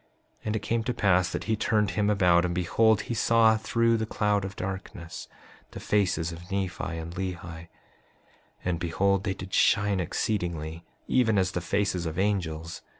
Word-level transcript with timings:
5:36 0.39 0.39
And 0.45 0.55
it 0.55 0.61
came 0.63 0.83
to 0.85 0.93
pass 0.95 1.29
that 1.31 1.43
he 1.43 1.55
turned 1.55 1.91
him 1.91 2.09
about, 2.09 2.43
and 2.43 2.55
behold, 2.55 3.01
he 3.01 3.13
saw 3.13 3.55
through 3.55 3.97
the 3.97 4.07
cloud 4.07 4.43
of 4.43 4.55
darkness 4.55 5.27
the 5.73 5.79
faces 5.79 6.31
of 6.31 6.51
Nephi 6.51 6.97
and 6.97 7.13
Lehi; 7.13 7.67
and 8.65 8.79
behold, 8.79 9.25
they 9.25 9.35
did 9.35 9.53
shine 9.53 9.99
exceedingly, 9.99 10.83
even 11.07 11.37
as 11.37 11.51
the 11.51 11.61
faces 11.61 12.07
of 12.07 12.17
angels. 12.17 12.81